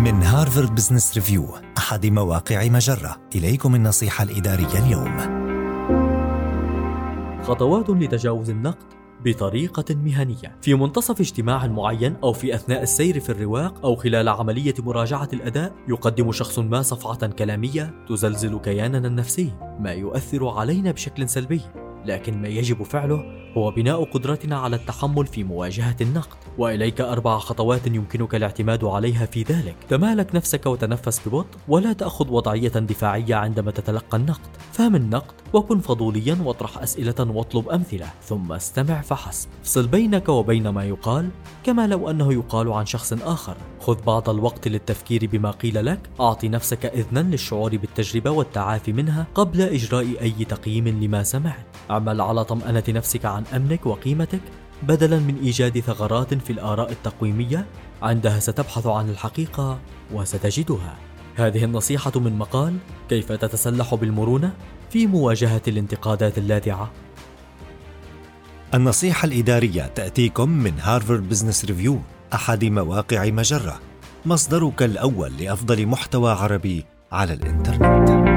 [0.00, 3.16] من هارفارد بزنس ريفيو أحد مواقع مجرة.
[3.34, 5.16] إليكم النصيحة الإدارية اليوم.
[7.42, 8.84] خطوات لتجاوز النقد
[9.24, 10.56] بطريقة مهنية.
[10.62, 15.72] في منتصف اجتماع معين أو في أثناء السير في الرواق أو خلال عملية مراجعة الأداء
[15.88, 21.60] يقدم شخص ما صفعة كلامية تزلزل كياننا النفسي ما يؤثر علينا بشكل سلبي.
[22.06, 26.36] لكن ما يجب فعله هو بناء قدرتنا على التحمل في مواجهة النقد.
[26.58, 29.76] وإليك أربع خطوات يمكنك الاعتماد عليها في ذلك.
[29.88, 34.50] تمالك نفسك وتنفس ببطء ولا تأخذ وضعية دفاعية عندما تتلقى النقد.
[34.72, 39.48] فهم النقد وكن فضوليا واطرح أسئلة واطلب أمثلة ثم استمع فحسب.
[39.62, 41.28] افصل بينك وبين ما يقال
[41.64, 43.56] كما لو أنه يقال عن شخص آخر.
[43.80, 46.00] خذ بعض الوقت للتفكير بما قيل لك.
[46.20, 51.66] أعطي نفسك إذنا للشعور بالتجربة والتعافي منها قبل إجراء أي تقييم لما سمعت.
[51.90, 54.40] اعمل على طمأنة نفسك عن أمنك وقيمتك.
[54.82, 57.66] بدلا من إيجاد ثغرات في الآراء التقويمية
[58.02, 59.78] عندها ستبحث عن الحقيقة
[60.12, 61.09] وستجدها.
[61.40, 62.76] هذه النصيحة من مقال
[63.08, 64.52] كيف تتسلح بالمرونة
[64.90, 66.90] في مواجهة الانتقادات اللاذعة
[68.74, 71.98] النصيحة الإدارية تأتيكم من هارفارد بزنس ريفيو
[72.34, 73.80] أحد مواقع مجرة
[74.26, 78.29] مصدرك الأول لأفضل محتوى عربي على الإنترنت.